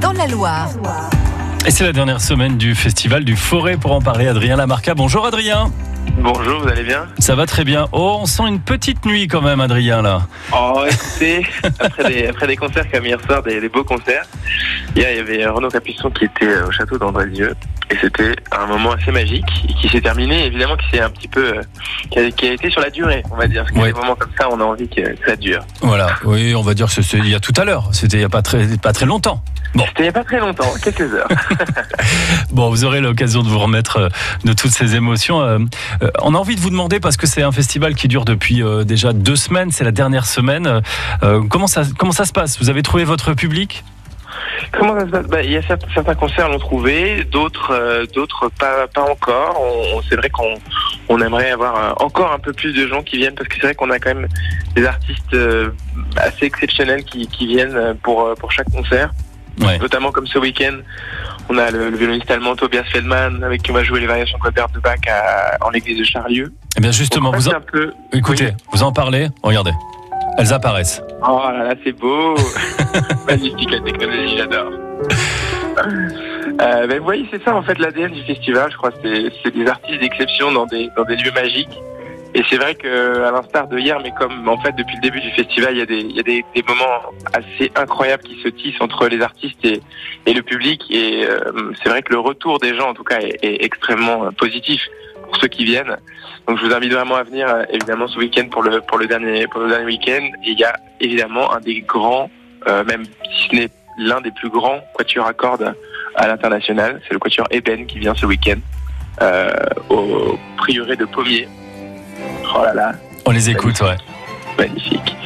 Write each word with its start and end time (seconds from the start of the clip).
Dans 0.00 0.12
la 0.12 0.26
Loire. 0.26 0.70
Et 1.66 1.70
c'est 1.70 1.84
la 1.84 1.92
dernière 1.92 2.20
semaine 2.20 2.56
du 2.56 2.74
festival 2.74 3.22
du 3.22 3.36
Forêt 3.36 3.76
pour 3.76 3.92
en 3.92 4.00
parler. 4.00 4.26
Adrien 4.26 4.56
Lamarca. 4.56 4.94
Bonjour 4.94 5.26
Adrien. 5.26 5.70
Bonjour, 6.18 6.62
vous 6.62 6.68
allez 6.68 6.84
bien? 6.84 7.06
Ça 7.18 7.34
va 7.34 7.44
très 7.44 7.64
bien. 7.64 7.86
Oh, 7.92 8.18
on 8.20 8.26
sent 8.26 8.44
une 8.48 8.60
petite 8.60 9.04
nuit 9.04 9.28
quand 9.28 9.42
même, 9.42 9.60
Adrien, 9.60 10.00
là. 10.00 10.22
Oh, 10.54 10.84
écoutez, 10.90 11.46
après 11.80 12.04
des, 12.10 12.26
après 12.28 12.46
des 12.46 12.56
concerts 12.56 12.90
comme 12.90 13.04
hier 13.04 13.18
soir, 13.26 13.42
des, 13.42 13.60
des 13.60 13.68
beaux 13.68 13.84
concerts, 13.84 14.24
hier 14.96 15.10
il 15.10 15.16
y 15.16 15.20
avait 15.20 15.46
Renaud 15.46 15.68
Capuçon 15.68 16.10
qui 16.10 16.24
était 16.24 16.62
au 16.62 16.70
château 16.70 16.96
d'Andrézieux. 16.96 17.54
Et 17.90 17.96
c'était 18.00 18.34
un 18.50 18.66
moment 18.66 18.92
assez 18.92 19.12
magique 19.12 19.44
et 19.68 19.74
qui 19.74 19.88
s'est 19.88 20.00
terminé, 20.00 20.46
évidemment, 20.46 20.76
qui 20.76 20.88
s'est 20.90 21.00
un 21.02 21.10
petit 21.10 21.28
peu. 21.28 21.58
euh, 21.58 21.62
qui, 22.10 22.18
a, 22.18 22.30
qui 22.30 22.48
a 22.48 22.52
été 22.52 22.70
sur 22.70 22.80
la 22.80 22.90
durée, 22.90 23.22
on 23.30 23.36
va 23.36 23.46
dire. 23.46 23.62
Parce 23.64 23.72
que 23.74 23.78
Ouais. 23.80 23.92
des 23.92 23.98
moments 24.00 24.14
comme 24.16 24.30
ça, 24.38 24.48
on 24.50 24.58
a 24.60 24.64
envie 24.64 24.88
que 24.88 25.02
ça 25.26 25.36
dure. 25.36 25.62
Voilà. 25.82 26.08
Oui, 26.24 26.54
on 26.54 26.62
va 26.62 26.72
dire 26.74 26.86
que 26.86 27.02
c'est 27.02 27.18
il 27.18 27.28
y 27.28 27.34
a 27.34 27.40
tout 27.40 27.52
à 27.56 27.64
l'heure. 27.64 27.88
C'était 27.92 28.16
il 28.16 28.20
y 28.20 28.24
a 28.24 28.28
pas 28.30 28.42
très, 28.42 28.66
pas 28.78 28.92
très 28.92 29.04
longtemps. 29.06 29.42
Bon, 29.74 29.84
C'était 29.88 30.02
il 30.02 30.02
n'y 30.04 30.08
a 30.08 30.12
pas 30.12 30.24
très 30.24 30.38
longtemps, 30.38 30.72
quelques 30.82 31.12
heures. 31.12 31.26
bon, 32.52 32.70
vous 32.70 32.84
aurez 32.84 33.00
l'occasion 33.00 33.42
de 33.42 33.48
vous 33.48 33.58
remettre 33.58 33.96
euh, 33.98 34.08
de 34.44 34.52
toutes 34.52 34.70
ces 34.70 34.94
émotions. 34.94 35.40
Euh, 35.42 35.58
euh, 36.02 36.10
on 36.22 36.34
a 36.34 36.38
envie 36.38 36.54
de 36.56 36.60
vous 36.60 36.70
demander 36.70 37.00
parce 37.00 37.16
que 37.16 37.26
c'est 37.26 37.42
un 37.42 37.52
festival 37.52 37.94
qui 37.94 38.08
dure 38.08 38.24
depuis 38.24 38.62
déjà 38.84 39.12
deux 39.12 39.36
semaines. 39.36 39.70
C'est 39.72 39.84
la 39.84 39.90
dernière 39.92 40.26
semaine. 40.26 40.80
Comment 41.50 41.66
ça, 41.66 41.82
comment 41.98 42.12
ça 42.12 42.24
se 42.24 42.32
passe? 42.32 42.58
Vous 42.60 42.70
avez 42.70 42.82
trouvé 42.82 43.04
votre 43.04 43.34
public? 43.34 43.84
Comment 44.72 44.98
ça 44.98 45.06
se 45.06 45.10
passe? 45.10 45.26
Bah, 45.26 45.42
Il 45.42 45.50
y 45.52 45.56
a 45.56 45.62
certains, 45.62 46.14
concerts 46.14 46.48
l'ont 46.48 46.58
trouvé, 46.58 47.24
d'autres 47.24 47.70
euh, 47.72 48.06
d'autres 48.14 48.50
pas, 48.58 48.86
pas 48.88 49.02
encore. 49.10 49.60
On, 49.60 49.98
on- 49.98 50.02
c'est 50.08 50.16
vrai 50.16 50.30
qu'on 50.30 50.54
on 51.08 51.20
aimerait 51.20 51.50
avoir 51.50 51.76
euh, 51.76 51.92
encore 52.04 52.32
un 52.32 52.38
peu 52.38 52.52
plus 52.52 52.72
de 52.72 52.86
gens 52.86 53.02
qui 53.02 53.16
viennent 53.18 53.34
parce 53.34 53.48
que 53.48 53.54
c'est 53.56 53.62
vrai 53.62 53.74
qu'on 53.74 53.90
a 53.90 53.98
quand 53.98 54.14
même 54.14 54.28
des 54.74 54.84
artistes 54.86 55.34
euh, 55.34 55.70
assez 56.16 56.46
exceptionnels 56.46 57.04
qui, 57.04 57.26
qui 57.28 57.46
viennent 57.46 57.96
pour, 58.02 58.34
pour 58.34 58.50
chaque 58.52 58.70
concert. 58.70 59.10
Ouais. 59.60 59.78
Notamment 59.78 60.10
comme 60.10 60.26
ce 60.26 60.36
week-end, 60.38 60.78
on 61.48 61.56
a 61.58 61.70
le, 61.70 61.88
le 61.90 61.96
violoniste 61.96 62.28
allemand 62.28 62.56
Tobias 62.56 62.82
Feldman 62.92 63.44
avec 63.44 63.62
qui 63.62 63.70
on 63.70 63.74
va 63.74 63.84
jouer 63.84 64.00
les 64.00 64.06
variations 64.08 64.36
de 64.44 64.80
Bach 64.80 64.98
à- 65.08 65.64
en 65.64 65.70
l'église 65.70 65.96
de 65.98 66.02
Charlieu. 66.04 66.52
Eh 66.76 66.80
bien, 66.80 66.90
justement, 66.90 67.30
vous 67.30 67.48
en- 67.48 67.60
peu. 67.60 67.92
écoutez, 68.12 68.46
Oui. 68.46 68.52
vous 68.72 68.82
en 68.82 68.90
parlez. 68.92 69.28
Regardez, 69.44 69.70
elles 70.38 70.52
apparaissent. 70.52 71.02
Oh 71.22 71.40
là 71.52 71.64
là, 71.64 71.74
c'est 71.84 71.92
beau 71.92 72.34
Magnifique 73.26 73.70
la 73.70 73.80
technologie, 73.80 74.36
j'adore. 74.36 74.72
Euh, 76.60 76.86
ben, 76.86 76.98
vous 76.98 77.04
voyez, 77.04 77.26
c'est 77.30 77.42
ça 77.42 77.54
en 77.54 77.62
fait 77.62 77.78
l'ADN 77.78 78.12
du 78.12 78.22
festival, 78.22 78.70
je 78.70 78.76
crois. 78.76 78.90
C'est, 79.02 79.32
c'est 79.42 79.54
des 79.54 79.66
artistes 79.66 80.00
d'exception 80.00 80.52
dans 80.52 80.66
des, 80.66 80.88
dans 80.96 81.04
des 81.04 81.16
lieux 81.16 81.32
magiques. 81.32 81.76
Et 82.36 82.42
c'est 82.50 82.56
vrai 82.56 82.74
que, 82.74 83.22
à 83.22 83.30
l'instar 83.30 83.68
de 83.68 83.78
hier, 83.78 83.98
mais 84.02 84.12
comme 84.18 84.48
en 84.48 84.58
fait 84.58 84.74
depuis 84.76 84.96
le 84.96 85.02
début 85.02 85.20
du 85.20 85.30
festival, 85.30 85.74
il 85.74 85.78
y 85.78 85.82
a 85.82 85.86
des, 85.86 86.00
il 86.00 86.16
y 86.16 86.20
a 86.20 86.22
des, 86.24 86.44
des 86.54 86.62
moments 86.64 87.00
assez 87.32 87.70
incroyables 87.76 88.24
qui 88.24 88.40
se 88.42 88.48
tissent 88.48 88.80
entre 88.80 89.06
les 89.06 89.20
artistes 89.22 89.64
et, 89.64 89.80
et 90.26 90.34
le 90.34 90.42
public. 90.42 90.82
Et 90.90 91.24
euh, 91.24 91.72
c'est 91.80 91.88
vrai 91.88 92.02
que 92.02 92.12
le 92.12 92.18
retour 92.18 92.58
des 92.58 92.74
gens, 92.74 92.88
en 92.88 92.94
tout 92.94 93.04
cas, 93.04 93.20
est, 93.20 93.38
est 93.42 93.64
extrêmement 93.64 94.32
positif 94.32 94.82
pour 95.22 95.36
ceux 95.36 95.48
qui 95.48 95.64
viennent. 95.64 95.96
Donc 96.48 96.58
je 96.58 96.66
vous 96.66 96.74
invite 96.74 96.92
vraiment 96.92 97.14
à 97.14 97.22
venir, 97.22 97.48
euh, 97.48 97.62
évidemment, 97.70 98.08
ce 98.08 98.18
week-end 98.18 98.48
pour 98.50 98.62
le 98.62 98.80
pour 98.80 98.98
le 98.98 99.06
dernier 99.06 99.46
pour 99.46 99.60
le 99.60 99.68
dernier 99.68 99.86
week-end. 99.86 100.28
Il 100.44 100.58
y 100.58 100.64
a 100.64 100.74
évidemment 101.00 101.52
un 101.52 101.60
des 101.60 101.82
grands, 101.82 102.28
euh, 102.66 102.82
même 102.84 103.04
si 103.04 103.48
ce 103.48 103.54
n'est 103.54 103.68
l'un 103.96 104.20
des 104.20 104.32
plus 104.32 104.50
grands 104.50 104.80
quatuors 104.98 105.26
à 105.26 105.32
cordes 105.32 105.72
à 106.16 106.26
l'international, 106.26 107.00
c'est 107.06 107.12
le 107.12 107.20
quatuor 107.20 107.46
Eben 107.52 107.86
qui 107.86 108.00
vient 108.00 108.14
ce 108.14 108.26
week-end 108.26 108.58
euh, 109.22 109.50
au 109.88 110.36
prieuré 110.56 110.96
de 110.96 111.04
Pommier. 111.04 111.46
Oh 112.54 112.62
là 112.64 112.74
là, 112.74 112.92
On 113.26 113.30
les 113.32 113.50
écoute, 113.50 113.80
ouais. 113.80 113.96
magnifique. 114.58 115.16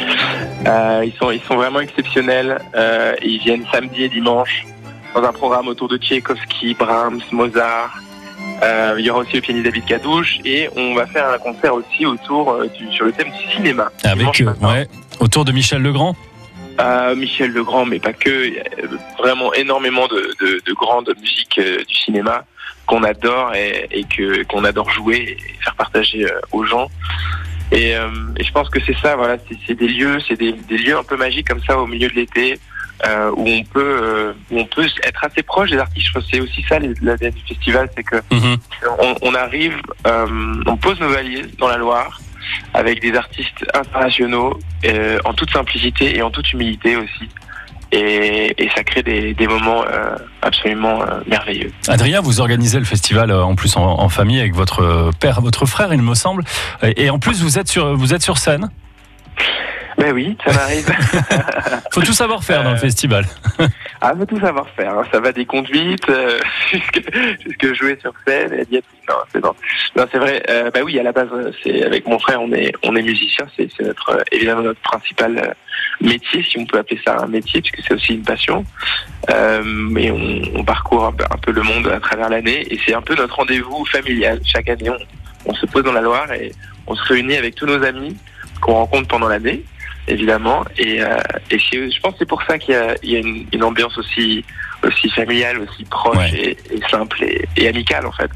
Euh, 0.67 1.05
ils 1.05 1.13
sont 1.19 1.31
ils 1.31 1.43
sont 1.43 1.57
vraiment 1.57 1.81
exceptionnels. 1.81 2.59
Euh, 2.75 3.15
ils 3.23 3.39
viennent 3.39 3.65
samedi 3.73 4.05
et 4.05 4.09
dimanche 4.09 4.67
dans 5.15 5.23
un 5.23 5.33
programme 5.33 5.69
autour 5.69 5.89
de 5.89 5.99
Tchaïkovski, 5.99 6.75
Brahms, 6.75 7.21
Mozart. 7.33 7.99
Euh, 8.63 8.97
il 8.99 9.05
y 9.05 9.11
aura 9.11 9.21
aussi 9.21 9.35
le 9.35 9.41
pianiste 9.41 9.67
David 9.67 9.85
Cadouche 9.85 10.39
et 10.45 10.69
on 10.77 10.95
va 10.95 11.07
faire 11.07 11.29
un 11.29 11.39
concert 11.39 11.75
aussi 11.75 12.07
autour 12.07 12.65
du, 12.77 12.91
sur 12.93 13.05
le 13.05 13.13
thème 13.13 13.31
du 13.31 13.55
cinéma. 13.55 13.91
Avec, 14.05 14.43
ouais, 14.63 14.89
autour 15.21 15.45
de 15.45 15.53
Michel 15.53 15.83
Legrand. 15.83 16.17
Euh, 16.81 17.15
Michel 17.17 17.53
Legrand, 17.53 17.85
mais 17.85 17.99
pas 17.99 18.13
que. 18.13 18.47
Il 18.47 18.55
y 18.55 18.61
a 18.61 18.65
vraiment 19.19 19.53
énormément 19.55 20.07
de, 20.07 20.35
de, 20.41 20.61
de 20.65 20.73
grandes 20.75 21.13
musiques 21.21 21.59
euh, 21.59 21.85
du 21.85 21.95
cinéma 21.95 22.45
qu'on 22.89 23.03
adore 23.05 23.55
et, 23.55 23.87
et 23.99 24.05
que 24.05 24.43
qu'on 24.51 24.65
adore 24.65 24.91
jouer 24.91 25.21
et 25.39 25.63
faire 25.65 25.75
partager 25.77 26.25
euh, 26.25 26.41
aux 26.53 26.65
gens. 26.65 26.89
Et, 27.71 27.95
euh, 27.95 28.09
et 28.39 28.45
je 28.45 28.51
pense 28.57 28.69
que 28.71 28.81
c'est 28.87 28.97
ça, 29.03 29.15
voilà, 29.15 29.37
c'est 29.67 29.75
des 29.75 29.89
lieux, 29.89 30.19
c'est 30.27 30.39
des, 30.45 30.53
des 30.53 30.79
lieux 30.79 30.97
un 30.97 31.05
peu 31.05 31.17
magiques 31.17 31.49
comme 31.49 31.63
ça 31.69 31.79
au 31.79 31.87
milieu 31.87 32.09
de 32.09 32.15
l'été. 32.15 32.59
euh, 33.07 33.31
où 33.37 33.47
on 33.47 33.63
peut 33.75 33.93
euh, 34.03 34.33
où 34.51 34.59
on 34.59 34.65
peut 34.75 34.85
être 35.11 35.23
assez 35.25 35.43
proche 35.45 35.71
des 35.71 35.79
artistes. 35.79 36.09
C'est 36.31 36.41
aussi 36.41 36.63
ça 36.69 36.81
l'ADN 36.81 37.31
du 37.41 37.43
festival, 37.47 37.89
c'est 37.95 38.03
que 38.03 38.17
Mhm. 38.33 38.57
on, 39.07 39.15
on 39.29 39.35
arrive, 39.37 39.77
on 40.73 40.77
pose 40.77 40.99
nos 40.99 41.11
valises 41.19 41.47
dans 41.59 41.69
la 41.69 41.77
Loire 41.77 42.19
avec 42.75 43.01
des 43.01 43.15
artistes 43.15 43.61
internationaux 43.75 44.59
en 45.29 45.33
toute 45.35 45.53
simplicité 45.53 46.17
et 46.17 46.23
en 46.23 46.31
toute 46.31 46.53
humilité 46.53 46.97
aussi. 46.97 47.27
Et, 47.91 48.55
et 48.63 48.69
ça 48.77 48.85
crée 48.85 49.03
des, 49.03 49.33
des 49.33 49.47
moments 49.47 49.83
euh, 49.85 50.17
absolument 50.43 51.01
euh, 51.03 51.21
merveilleux. 51.27 51.73
Adrien, 51.89 52.21
vous 52.21 52.41
organisez 52.41 52.79
le 52.79 52.85
festival 52.85 53.31
euh, 53.31 53.43
en 53.43 53.55
plus 53.55 53.77
en, 53.77 54.09
famille 54.11 54.41
avec 54.41 54.55
votre 54.55 54.83
euh, 54.83 55.11
père, 55.19 55.41
votre 55.41 55.65
frère, 55.65 55.93
il 55.95 56.03
me 56.03 56.15
semble. 56.15 56.45
Et 56.83 57.05
et 57.05 57.11
en 57.11 57.19
plus, 57.19 57.43
vous 57.43 57.59
êtes 57.59 57.69
sur, 57.69 57.97
vous 57.97 58.13
êtes 58.13 58.23
sur 58.23 58.37
scène? 58.39 58.69
Ben 59.99 60.13
oui, 60.13 60.37
ça 60.45 60.53
m'arrive. 60.53 60.87
Faut 61.93 62.03
tout 62.03 62.13
savoir 62.13 62.45
faire 62.45 62.63
dans 62.63 62.71
le 62.71 62.77
Euh, 62.77 62.81
festival. 62.81 63.25
ah, 64.01 64.13
faut 64.17 64.25
tout 64.27 64.39
savoir 64.39 64.69
faire. 64.77 64.97
hein. 64.97 65.03
Ça 65.13 65.19
va 65.19 65.33
des 65.33 65.45
conduites 65.45 66.09
euh, 66.09 66.39
jusque, 66.73 67.75
jouer 67.75 67.99
sur 68.01 68.13
scène. 68.27 68.53
Et 68.55 68.65
dire, 68.67 68.83
non, 69.09 69.17
c'est 69.33 69.43
non. 69.43 69.53
Non, 69.97 70.07
c'est 70.13 70.19
vrai. 70.19 70.41
Euh, 70.49 70.71
bah 70.71 70.81
oui, 70.85 70.99
à 71.01 71.03
la 71.03 71.11
base, 71.11 71.29
euh, 71.33 71.51
c'est 71.65 71.83
avec 71.85 72.07
mon 72.07 72.19
frère, 72.21 72.41
on 72.41 72.53
est 72.53 72.73
on 72.85 72.95
est 72.95 73.03
musicien. 73.03 73.47
C'est 73.57 73.69
c'est 73.77 73.83
notre 73.85 74.11
euh, 74.11 74.23
évidemment 74.31 74.63
notre 74.63 74.81
principal 74.81 75.55
métier, 76.01 76.45
si 76.45 76.59
on 76.59 76.67
peut 76.67 76.79
appeler 76.79 77.01
ça 77.05 77.17
un 77.21 77.27
métier, 77.27 77.61
puisque 77.61 77.83
c'est 77.89 77.95
aussi 77.95 78.15
une 78.15 78.23
passion. 78.23 78.65
Euh, 79.31 79.63
mais 79.65 80.13
on, 80.13 80.43
on 80.61 80.65
parcourt 80.65 81.07
un 81.07 81.13
peu, 81.13 81.25
un 81.29 81.39
peu 81.39 81.51
le 81.51 81.63
monde 81.63 81.89
à 81.89 81.99
travers 81.99 82.29
l'année, 82.29 82.73
et 82.73 82.79
c'est 82.87 82.95
un 82.95 83.03
peu 83.03 83.17
notre 83.17 83.35
rendez-vous 83.35 83.85
familial. 83.87 84.41
Chaque 84.45 84.69
année, 84.69 84.91
on, 84.91 85.51
on 85.51 85.55
se 85.55 85.67
pose 85.67 85.83
dans 85.83 85.93
la 85.93 86.03
Loire 86.03 86.31
et 86.33 86.53
on 86.87 86.95
se 86.95 87.03
réunit 87.03 87.37
avec 87.37 87.57
tous 87.57 87.67
nos 87.67 87.83
amis 87.83 88.17
qu'on 88.61 88.75
rencontre 88.75 89.09
pendant 89.09 89.29
l'année 89.29 89.65
évidemment. 90.09 90.65
Et, 90.79 91.03
euh, 91.03 91.17
et 91.51 91.59
je 91.59 92.01
pense 92.01 92.13
que 92.13 92.19
c'est 92.21 92.29
pour 92.29 92.43
ça 92.43 92.59
qu'il 92.59 92.75
y 92.75 92.77
a, 92.77 92.95
il 93.03 93.11
y 93.11 93.17
a 93.17 93.19
une, 93.21 93.47
une 93.53 93.63
ambiance 93.65 93.97
aussi, 93.99 94.45
aussi 94.85 95.09
familiale, 95.11 95.59
aussi 95.61 95.85
proche 95.85 96.17
Ouais. 96.17 96.57
et, 96.71 96.75
et 96.77 96.81
simple 96.91 97.23
et, 97.25 97.47
et 97.57 97.69
amicale 97.69 98.07
en 98.07 98.13
fait. 98.13 98.31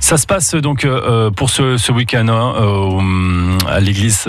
Ça 0.00 0.18
se 0.18 0.26
passe 0.26 0.54
donc 0.54 0.84
euh, 0.84 1.00
euh, 1.08 1.30
pour 1.30 1.48
ce, 1.48 1.78
ce 1.78 1.90
week-end 1.90 2.28
hein, 2.28 2.54
euh, 2.60 3.58
à 3.68 3.80
l'église 3.80 4.28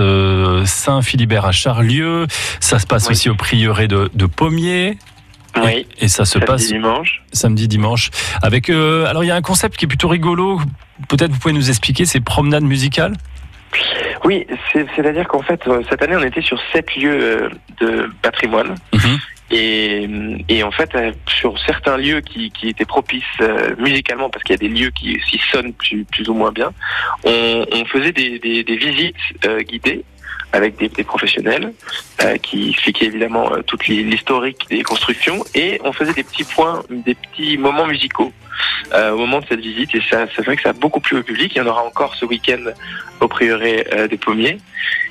Saint-Philibert 0.66 1.46
à 1.46 1.52
Charlieu. 1.52 2.28
Ça 2.60 2.80
se 2.80 2.88
passe 2.88 3.08
Oui. 3.08 3.12
aussi 3.12 3.30
au 3.30 3.36
prieuré 3.36 3.88
de, 3.88 4.10
de 4.14 4.26
Pommier. 4.26 4.98
Oui. 5.64 5.86
Et 6.00 6.08
ça 6.10 6.26
se 6.26 6.34
Samedi, 6.34 6.46
passe 6.48 6.68
dimanche. 6.68 7.22
samedi, 7.32 7.68
dimanche. 7.68 8.10
Avec 8.42 8.70
alors 8.70 9.24
il 9.24 9.28
y 9.28 9.32
a 9.32 9.36
un 9.36 9.42
concept 9.42 9.78
qui 9.78 9.86
est 9.86 9.88
plutôt 9.88 10.10
rigolo. 10.10 10.60
Peut-être 11.08 11.32
vous 11.32 11.40
pouvez 11.40 11.54
nous 11.54 11.70
expliquer. 11.70 12.06
C'est 12.06 12.20
promenade 12.20 12.64
musicale? 12.64 13.14
Oui, 14.24 14.46
c'est- 14.72 14.86
c'est-à-dire 14.96 15.28
qu'en 15.28 15.42
fait, 15.42 15.68
euh, 15.68 15.82
cette 15.90 16.02
année, 16.02 16.16
on 16.16 16.24
était 16.24 16.42
sur 16.42 16.60
sept 16.72 16.96
lieux 16.96 17.18
euh, 17.22 17.50
de 17.82 18.10
patrimoine. 18.22 18.76
Mhm. 18.94 19.18
Et, 19.52 20.10
et 20.50 20.64
en 20.64 20.72
fait, 20.72 20.90
euh, 20.96 21.12
sur 21.28 21.58
certains 21.60 21.98
lieux 21.98 22.22
qui, 22.22 22.50
qui 22.50 22.68
étaient 22.70 22.84
propices 22.86 23.24
euh, 23.42 23.76
musicalement, 23.78 24.28
parce 24.30 24.44
qu'il 24.44 24.54
y 24.54 24.56
a 24.56 24.68
des 24.68 24.74
lieux 24.74 24.90
qui, 24.90 25.18
qui 25.30 25.40
sonnent 25.52 25.74
plus, 25.74 26.04
plus 26.06 26.28
ou 26.30 26.34
moins 26.34 26.52
bien, 26.52 26.72
on, 27.24 27.66
on 27.72 27.86
faisait 27.86 28.12
des, 28.12 28.40
des, 28.40 28.64
des 28.64 28.76
visites 28.76 29.16
euh, 29.46 29.62
guidées 29.62 30.04
avec 30.56 30.78
des, 30.78 31.04
professionnels 31.04 31.74
euh, 32.24 32.38
qui 32.38 32.70
expliquaient 32.70 33.06
évidemment 33.06 33.52
euh, 33.52 33.62
toute 33.62 33.88
l'hi- 33.88 34.04
l'historique 34.04 34.66
des 34.70 34.84
constructions 34.84 35.44
et 35.54 35.80
on 35.84 35.92
faisait 35.92 36.14
des 36.14 36.24
petits 36.24 36.46
points, 36.46 36.82
des 36.90 37.16
petits 37.16 37.58
moments 37.58 37.86
musicaux 37.86 38.32
euh, 38.94 39.12
au 39.12 39.18
moment 39.18 39.40
de 39.42 39.46
cette 39.48 39.60
visite 39.60 39.94
et 39.94 40.02
ça, 40.10 40.26
c'est 40.34 40.46
vrai 40.46 40.56
que 40.56 40.62
ça 40.62 40.70
a 40.70 40.74
beaucoup 40.74 41.02
plu 41.02 41.18
au 41.20 41.24
public. 41.24 41.54
Il 41.54 41.58
y 41.58 41.62
en 41.62 41.68
aura 41.68 41.84
encore 41.84 42.16
ce 42.16 42.26
week-end 42.26 42.64
au 43.20 43.28
prieuré 43.28 43.86
des 44.10 44.18
Pommiers 44.18 44.58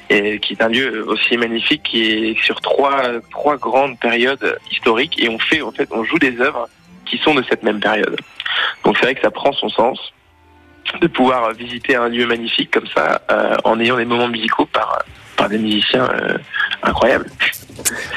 et 0.09 0.39
qui 0.41 0.55
est 0.55 0.63
un 0.63 0.69
lieu 0.69 1.07
aussi 1.07 1.37
magnifique 1.37 1.83
qui 1.83 2.01
est 2.11 2.43
sur 2.43 2.61
trois 2.63 3.57
grandes 3.59 3.99
périodes 3.99 4.59
historiques 4.71 5.23
et 5.23 5.29
on 5.29 5.39
fait 5.39 5.61
en 5.63 5.73
fait 5.73 5.89
on 5.91 6.05
joue 6.05 6.19
des 6.19 6.41
œuvres 6.41 6.69
qui 7.05 7.19
sont 7.19 7.35
de 7.35 7.45
cette 7.49 7.63
même 7.63 7.81
période. 7.81 8.17
Donc 8.85 8.97
c'est 8.97 9.05
vrai 9.07 9.15
que 9.15 9.21
ça 9.23 9.31
prend 9.31 9.53
son 9.53 9.69
sens 9.69 9.99
de 11.01 11.07
pouvoir 11.07 11.53
visiter 11.53 11.97
un 11.97 12.09
lieu 12.09 12.27
magnifique 12.27 12.71
comme 12.71 12.87
ça 12.95 13.21
en 13.65 13.79
ayant 13.81 13.97
des 13.97 14.05
moments 14.05 14.29
musicaux 14.29 14.67
par 14.67 15.03
par 15.45 15.51
des 15.51 15.59
musiciens 15.59 16.05
euh, 16.11 16.39
incroyables. 16.83 17.27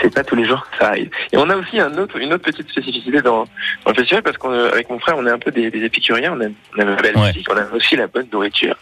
C'est 0.01 0.13
pas 0.13 0.24
tous 0.24 0.35
les 0.38 0.45
jours 0.45 0.65
que 0.71 0.77
ça 0.77 0.88
arrive. 0.91 1.09
Et 1.33 1.38
on 1.38 1.50
a 1.50 1.56
aussi 1.57 1.77
un 1.77 1.94
autre, 1.97 2.15
une 2.18 2.31
autre 2.31 2.44
petite 2.45 2.69
spécificité 2.69 3.21
dans, 3.21 3.44
dans 3.83 3.91
le 3.91 3.95
festival 3.95 4.24
parce 4.24 4.38
qu'avec 4.38 4.89
mon 4.89 4.97
frère, 5.00 5.15
on 5.18 5.25
est 5.27 5.31
un 5.31 5.39
peu 5.39 5.51
des, 5.51 5.69
des 5.69 5.83
épicuriens, 5.83 6.33
on 6.38 6.39
aime, 6.39 6.53
on 6.74 6.81
aime 6.81 6.89
la 6.95 7.01
belle 7.01 7.18
Ouais. 7.18 7.27
musique, 7.27 7.47
on 7.51 7.57
aime 7.57 7.68
aussi 7.74 7.97
la 7.97 8.07
bonne 8.07 8.27
nourriture. 8.31 8.75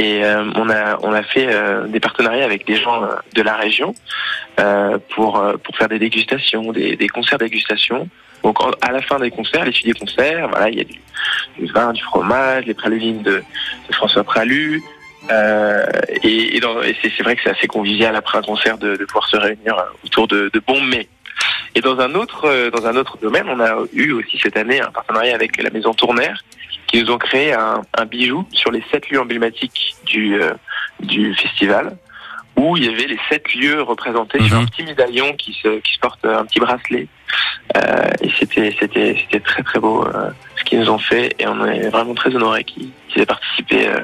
Et 0.00 0.22
on 0.54 0.68
a 0.70 0.96
on 1.02 1.12
a 1.12 1.22
fait 1.24 1.48
des 1.88 1.98
partenariats 2.00 2.44
avec 2.44 2.64
des 2.66 2.76
gens 2.76 3.00
de 3.34 3.42
la 3.42 3.54
région 3.56 3.94
pour 5.10 5.32
pour 5.64 5.76
faire 5.76 5.88
des 5.88 5.98
dégustations, 5.98 6.72
des, 6.72 6.94
des 6.96 7.08
concerts 7.08 7.38
dégustation. 7.38 8.08
Donc 8.44 8.56
à 8.80 8.92
la 8.92 9.02
fin 9.02 9.18
des 9.18 9.30
concerts, 9.30 9.64
les 9.64 9.72
des 9.72 9.92
concerts, 9.98 10.48
voilà, 10.48 10.68
il 10.70 10.78
y 10.78 10.80
a 10.80 10.84
du, 10.84 11.66
vin, 11.72 11.92
du 11.92 12.02
fromage, 12.02 12.64
les 12.66 12.74
pralines 12.74 13.22
de, 13.22 13.42
de 13.88 13.92
François 13.94 14.22
Pralu. 14.24 14.80
Euh, 15.30 15.84
et, 16.22 16.56
et, 16.56 16.60
c'est 17.02 17.22
vrai 17.22 17.36
que 17.36 17.42
c'est 17.42 17.50
assez 17.50 17.66
convivial 17.66 18.14
après 18.16 18.38
un 18.38 18.42
concert 18.42 18.78
de, 18.78 18.96
de 18.96 19.04
pouvoir 19.04 19.28
se 19.28 19.36
réunir 19.36 19.76
autour 20.04 20.28
de, 20.28 20.50
de 20.52 20.60
bons 20.60 20.80
mets. 20.80 21.08
Et 21.74 21.80
dans 21.80 21.98
un 22.00 22.14
autre 22.14 22.46
euh, 22.46 22.70
dans 22.70 22.86
un 22.86 22.96
autre 22.96 23.18
domaine, 23.18 23.46
on 23.48 23.60
a 23.60 23.76
eu 23.92 24.12
aussi 24.12 24.38
cette 24.38 24.56
année 24.56 24.80
un 24.80 24.90
partenariat 24.90 25.34
avec 25.34 25.62
la 25.62 25.70
maison 25.70 25.92
Tournaire 25.92 26.42
qui 26.86 27.02
nous 27.02 27.10
ont 27.10 27.18
créé 27.18 27.52
un, 27.52 27.82
un 27.96 28.06
bijou 28.06 28.46
sur 28.52 28.70
les 28.70 28.82
sept 28.90 29.10
lieux 29.10 29.20
emblématiques 29.20 29.94
du 30.06 30.40
euh, 30.40 30.54
du 31.00 31.34
festival 31.34 31.96
où 32.58 32.76
il 32.76 32.84
y 32.84 32.88
avait 32.88 33.06
les 33.06 33.18
sept 33.28 33.54
lieux 33.54 33.82
représentés 33.82 34.42
sur 34.42 34.56
un 34.56 34.62
mhm. 34.62 34.70
petit 34.70 34.82
médaillon 34.82 35.32
qui 35.34 35.52
se, 35.62 35.78
qui 35.78 35.94
se 35.94 35.98
porte 36.00 36.24
un 36.24 36.44
petit 36.44 36.58
bracelet. 36.58 37.06
Euh, 37.76 38.10
et 38.20 38.30
c'était, 38.38 38.74
c'était, 38.80 39.16
c'était 39.20 39.40
très 39.40 39.62
très 39.62 39.78
beau 39.78 40.04
euh, 40.06 40.30
ce 40.56 40.64
qu'ils 40.64 40.80
nous 40.80 40.90
ont 40.90 40.98
fait 40.98 41.34
et 41.38 41.46
on 41.46 41.64
est 41.66 41.88
vraiment 41.90 42.14
très 42.14 42.34
honorés 42.34 42.64
qu'ils, 42.64 42.90
aient 43.16 43.26
participé 43.26 43.88
euh, 43.88 44.00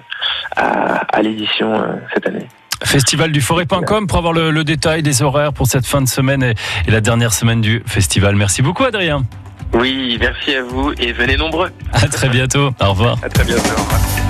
à, 0.56 1.04
à, 1.16 1.22
l'édition 1.22 1.72
euh, 1.74 1.96
cette 2.12 2.26
année. 2.26 2.46
Festival 2.84 3.32
du 3.32 3.40
forêt.com 3.40 4.06
pour 4.06 4.18
avoir 4.18 4.32
le, 4.32 4.50
le, 4.50 4.64
détail 4.64 5.02
des 5.02 5.22
horaires 5.22 5.52
pour 5.52 5.66
cette 5.66 5.86
fin 5.86 6.02
de 6.02 6.08
semaine 6.08 6.42
et, 6.42 6.54
et 6.86 6.90
la 6.90 7.00
dernière 7.00 7.32
semaine 7.32 7.60
du 7.60 7.82
festival. 7.86 8.36
Merci 8.36 8.62
beaucoup 8.62 8.84
Adrien. 8.84 9.24
Oui, 9.72 10.16
merci 10.20 10.54
à 10.54 10.62
vous 10.62 10.92
et 10.98 11.12
venez 11.12 11.36
nombreux. 11.36 11.70
À 11.92 12.06
très 12.06 12.28
bientôt. 12.28 12.70
Au 12.80 12.90
revoir. 12.90 13.18
À 13.22 13.28
très 13.28 13.44
bientôt. 13.44 13.70
Au 13.76 13.82
revoir. 13.82 14.23